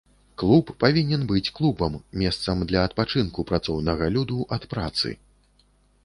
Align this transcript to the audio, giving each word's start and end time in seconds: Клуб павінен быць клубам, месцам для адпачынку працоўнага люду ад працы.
Клуб 0.41 0.69
павінен 0.83 1.25
быць 1.31 1.51
клубам, 1.59 1.97
месцам 2.21 2.63
для 2.71 2.79
адпачынку 2.89 3.45
працоўнага 3.51 4.09
люду 4.15 4.39
ад 4.57 4.65
працы. 4.73 5.13